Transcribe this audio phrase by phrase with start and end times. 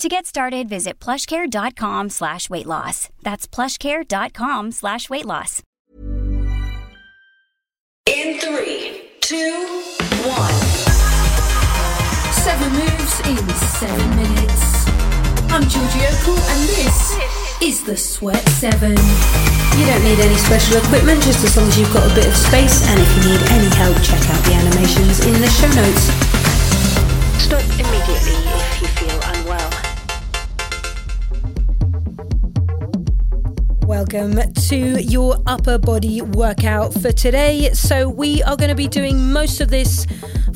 [0.00, 3.10] To get started, visit plushcare.com slash weight loss.
[3.20, 5.62] That's plushcare.com slash weight loss.
[8.06, 9.52] In three, two,
[10.24, 10.60] one.
[12.32, 13.44] Seven moves in
[13.76, 14.88] seven minutes.
[15.52, 18.92] I'm Georgie Okell and this is the Sweat 7.
[18.92, 22.34] You don't need any special equipment just as long as you've got a bit of
[22.34, 26.08] space and if you need any help check out the animations in the show notes.
[27.36, 28.49] Stop immediately
[34.12, 37.70] Welcome to your upper body workout for today.
[37.74, 40.04] So, we are going to be doing most of this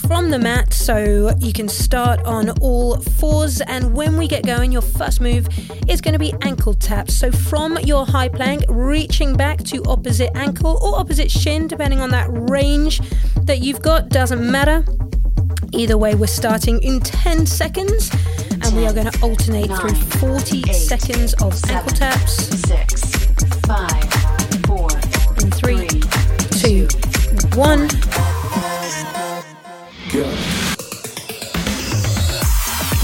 [0.08, 3.60] from the mat, so you can start on all fours.
[3.60, 5.47] And when we get going, your first move
[5.86, 7.14] is going to be ankle taps.
[7.14, 12.10] So, from your high plank, reaching back to opposite ankle or opposite shin, depending on
[12.10, 13.00] that range
[13.42, 14.84] that you've got, doesn't matter.
[15.72, 18.10] Either way, we're starting in 10 seconds
[18.64, 22.32] and we are going to alternate Nine, through 40 eight, seconds of ankle taps.
[22.66, 23.03] Six,
[23.67, 24.05] five,
[24.67, 24.91] four,
[25.59, 25.89] three,
[26.61, 26.87] two,
[27.56, 27.89] one.
[30.11, 30.39] Good.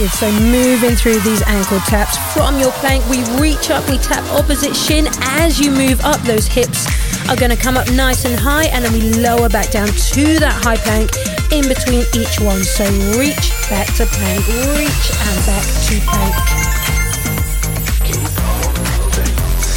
[0.09, 4.75] So moving through these ankle taps from your plank, we reach up, we tap opposite
[4.75, 5.07] shin.
[5.21, 6.87] As you move up, those hips
[7.29, 10.39] are going to come up nice and high, and then we lower back down to
[10.39, 11.11] that high plank
[11.53, 12.65] in between each one.
[12.65, 12.85] So
[13.19, 14.47] reach back to plank,
[14.77, 16.50] reach and back to plank.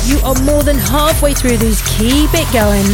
[0.05, 1.81] You are more than halfway through these.
[1.83, 2.85] Keep it going.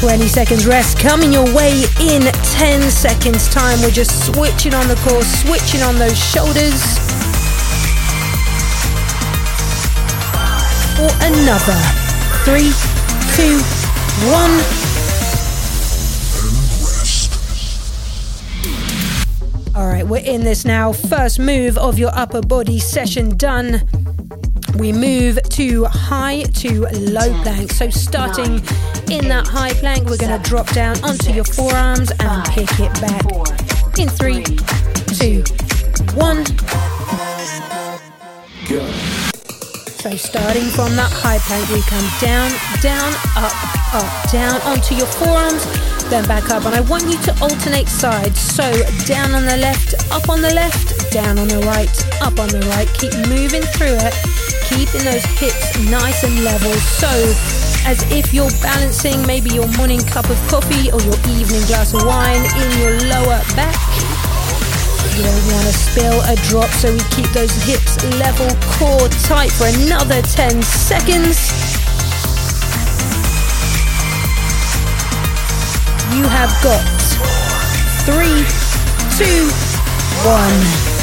[0.00, 3.80] 20 seconds rest coming your way in 10 seconds time.
[3.82, 6.80] We're just switching on the core, switching on those shoulders.
[10.96, 11.76] For another.
[12.44, 12.72] Three,
[13.36, 13.60] two,
[14.32, 14.86] one.
[19.74, 20.92] All right, we're in this now.
[20.92, 23.86] First move of your upper body session done.
[24.78, 27.72] We move to high to low plank.
[27.72, 28.56] So starting
[29.10, 32.92] in that high plank, we're going to drop down onto your forearms and pick it
[33.00, 33.24] back.
[33.98, 34.44] In three,
[35.16, 35.42] two,
[36.14, 36.44] one.
[39.96, 43.54] So starting from that high plank, we come down, down, up,
[43.94, 45.64] up, down onto your forearms,
[46.10, 46.64] then back up.
[46.66, 48.38] And I want you to alternate sides.
[48.38, 48.62] So
[49.06, 51.88] down on the left, up on the left, down on the right,
[52.20, 52.84] up on the right.
[52.92, 54.12] Keep moving through it,
[54.68, 56.68] keeping those hips nice and level.
[56.76, 57.08] So
[57.88, 62.04] as if you're balancing maybe your morning cup of coffee or your evening glass of
[62.04, 63.72] wine in your lower back.
[65.16, 69.48] You don't want to spill a drop, so we keep those hips level, core tight
[69.56, 71.48] for another 10 seconds.
[76.12, 76.84] You have got
[78.04, 78.44] three,
[79.16, 79.48] two,
[80.28, 80.95] one.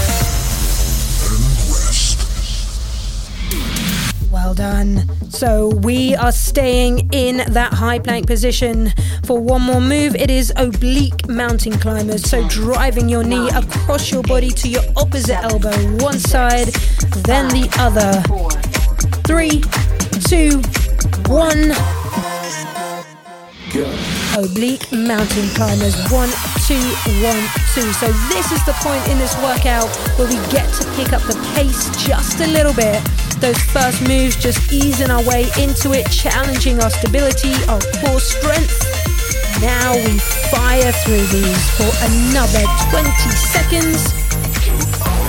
[4.54, 5.30] Well done.
[5.32, 8.94] So we are staying in that high plank position
[9.26, 10.16] for one more move.
[10.16, 12.30] It is oblique mountain climbers.
[12.30, 16.68] So driving your knee across your body to your opposite elbow, one side,
[17.26, 18.22] then the other.
[19.24, 19.62] Three,
[20.30, 20.62] two,
[21.32, 21.74] one.
[24.36, 25.94] Oblique mountain climbers.
[26.10, 26.30] One,
[26.66, 26.82] two,
[27.22, 27.44] one,
[27.78, 27.86] two.
[28.02, 29.86] So this is the point in this workout
[30.18, 32.98] where we get to pick up the pace just a little bit.
[33.38, 38.74] Those first moves, just easing our way into it, challenging our stability, our core strength.
[39.62, 40.18] Now we
[40.50, 43.06] fire through these for another 20
[43.54, 44.18] seconds.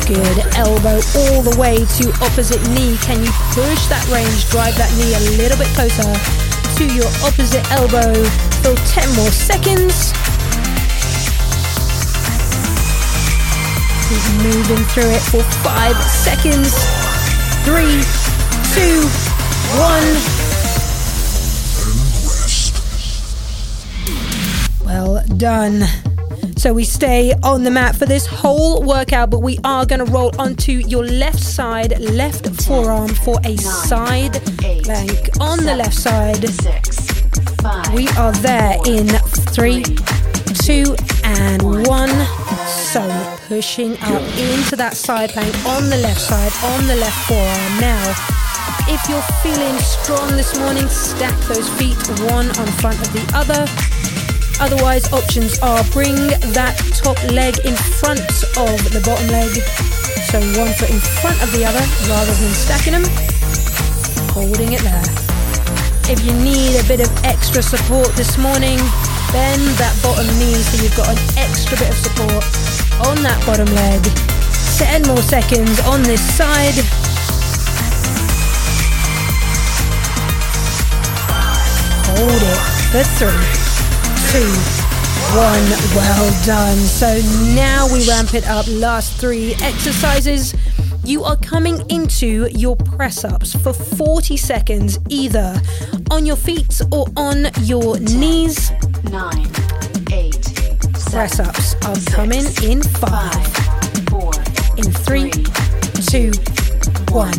[0.09, 0.49] Good.
[0.57, 2.97] Elbow all the way to opposite knee.
[3.05, 4.49] Can you push that range?
[4.49, 6.09] Drive that knee a little bit closer
[6.81, 10.11] to your opposite elbow for 10 more seconds.
[14.09, 16.73] Keep moving through it for five seconds.
[17.67, 18.01] Three,
[18.73, 19.07] two,
[19.77, 20.09] one.
[24.87, 25.85] Well done.
[26.57, 30.11] So we stay on the mat for this whole workout, but we are going to
[30.11, 34.33] roll onto your left side, left forearm for a side
[34.85, 37.04] plank on the left side.
[37.95, 39.09] We are there in
[39.57, 39.83] three,
[40.65, 40.95] two,
[41.25, 42.13] and one.
[42.69, 43.01] So
[43.49, 47.81] pushing up into that side plank on the left side, on the left forearm.
[47.81, 48.13] Now,
[48.85, 51.97] if you're feeling strong this morning, stack those feet
[52.29, 53.65] one on front of the other.
[54.61, 56.17] Otherwise, options are bring
[56.53, 58.21] that top leg in front
[58.61, 59.51] of the bottom leg.
[60.29, 61.81] So one foot in front of the other
[62.13, 63.05] rather than stacking them.
[64.37, 65.24] Holding it there.
[66.97, 68.79] Bit of extra support this morning,
[69.35, 72.45] bend that bottom knee so you've got an extra bit of support
[73.11, 73.99] on that bottom leg.
[74.79, 76.79] 10 more seconds on this side.
[82.15, 82.61] Hold it
[82.95, 83.65] for three
[84.31, 84.47] two,
[85.35, 85.67] one.
[85.99, 86.79] Well done.
[86.79, 87.19] So
[87.55, 88.69] now we ramp it up.
[88.69, 90.55] Last three exercises.
[91.05, 95.55] You are coming into your press ups for 40 seconds, either
[96.11, 98.71] on your feet or on your Ten, knees.
[99.11, 99.47] Nine,
[100.13, 100.43] eight,
[101.11, 104.33] press ups are six, coming in five, five four,
[104.79, 106.33] in three, three two,
[107.13, 107.35] one.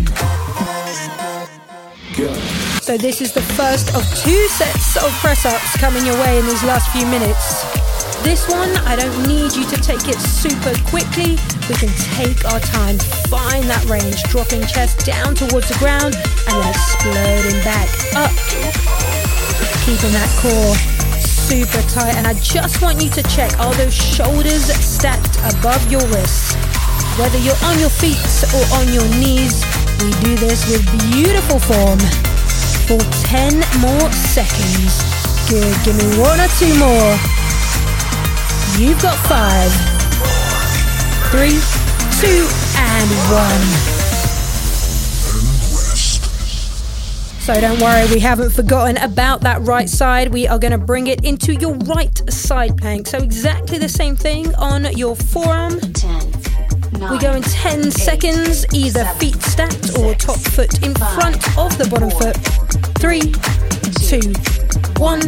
[2.82, 6.46] So this is the first of two sets of press ups coming your way in
[6.46, 7.85] these last few minutes.
[8.26, 11.38] This one, I don't need you to take it super quickly.
[11.70, 12.98] We can take our time,
[13.30, 17.86] find that range, dropping chest down towards the ground and then exploding back
[18.18, 18.34] up.
[19.86, 20.74] Keeping that core
[21.22, 22.18] super tight.
[22.18, 26.58] And I just want you to check are those shoulders stacked above your wrists?
[27.22, 28.18] Whether you're on your feet
[28.58, 29.62] or on your knees,
[30.02, 30.82] we do this with
[31.14, 32.02] beautiful form
[32.90, 32.98] for
[33.30, 34.98] 10 more seconds.
[35.46, 37.45] Good, give me one or two more.
[38.78, 39.72] You've got five,
[41.32, 41.60] three,
[42.20, 42.46] two,
[42.78, 43.96] and one.
[47.40, 50.34] So don't worry, we haven't forgotten about that right side.
[50.34, 53.08] We are going to bring it into your right side plank.
[53.08, 55.80] So exactly the same thing on your forearm.
[55.80, 56.32] 10.
[57.12, 60.94] We go in 10 eight, seconds, either seven, feet stacked six, or top foot in
[60.96, 62.36] five, front of the bottom four, foot.
[63.00, 63.32] Three,
[64.10, 64.34] two,
[65.02, 65.22] one.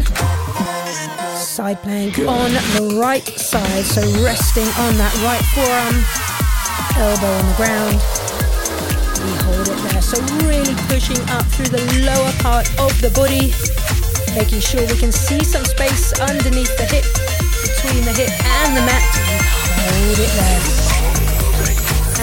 [1.57, 3.81] Side plank on the right side.
[3.81, 6.05] So resting on that right forearm,
[7.01, 7.97] elbow on the ground.
[9.25, 10.05] We hold it there.
[10.05, 13.57] So really pushing up through the lower part of the body,
[14.37, 17.09] making sure we can see some space underneath the hip,
[17.65, 18.29] between the hip
[18.61, 19.01] and the mat.
[19.81, 20.61] hold it there.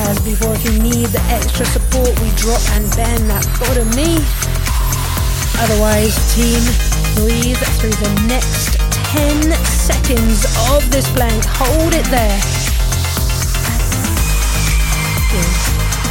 [0.06, 4.22] As before, if you need the extra support, we drop and bend that bottom knee.
[5.58, 6.62] Otherwise, team,
[7.18, 8.83] breathe through the next
[9.14, 11.44] 10 seconds of this plank.
[11.44, 12.40] Hold it there.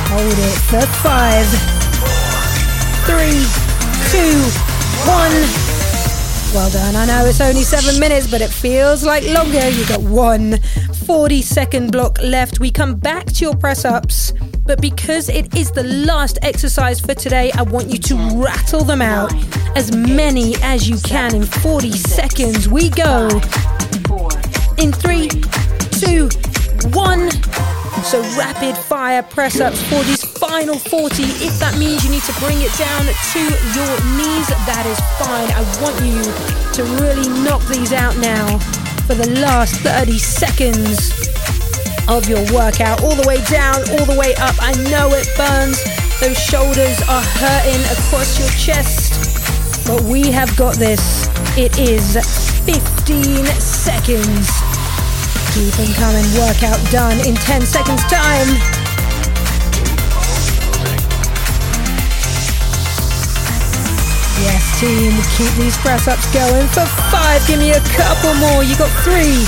[0.07, 1.47] Hold it for five,
[3.05, 3.44] three,
[4.09, 4.39] two,
[5.05, 5.62] one.
[6.53, 6.95] Well done.
[6.95, 9.67] I know it's only seven minutes, but it feels like longer.
[9.69, 10.59] You've got one
[11.07, 12.59] 40 second block left.
[12.59, 14.33] We come back to your press ups.
[14.63, 19.01] But because it is the last exercise for today, I want you to rattle them
[19.01, 19.33] out
[19.75, 22.69] as many as you can in 40 seconds.
[22.69, 23.29] We go
[24.77, 25.29] in three,
[25.89, 26.29] two.
[28.13, 31.24] So rapid fire press ups for these final 40.
[31.41, 35.50] If that means you need to bring it down to your knees, that is fine.
[35.50, 36.22] I want you
[36.77, 38.60] to really knock these out now
[39.10, 41.10] for the last 30 seconds
[42.05, 44.62] of your workout, all the way down, all the way up.
[44.62, 45.82] I know it burns.
[46.22, 51.01] Those shoulders are hurting across your chest, but we have got this.
[51.58, 52.13] It is
[52.62, 54.73] 15 seconds.
[55.53, 56.25] Keep them coming.
[56.33, 58.48] Workout done in 10 seconds time.
[64.41, 67.45] Yes, team, keep these press ups going for five.
[67.45, 68.63] Give me a couple more.
[68.63, 69.45] You got three,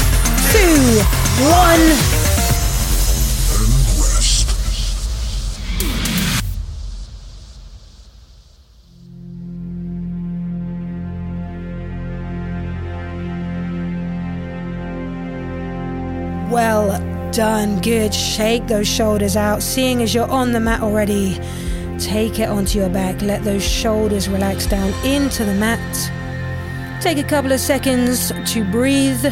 [0.53, 1.01] two,
[1.49, 2.14] one.
[17.35, 17.81] Done.
[17.81, 18.13] Good.
[18.13, 19.61] Shake those shoulders out.
[19.61, 21.39] Seeing as you're on the mat already,
[21.99, 23.21] take it onto your back.
[23.21, 25.79] Let those shoulders relax down into the mat.
[27.01, 29.23] Take a couple of seconds to breathe.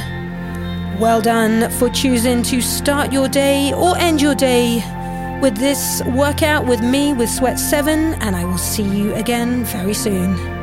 [1.00, 4.83] Well done for choosing to start your day or end your day
[5.41, 9.93] with this workout with me with Sweat 7, and I will see you again very
[9.93, 10.62] soon.